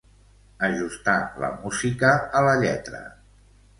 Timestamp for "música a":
1.65-2.45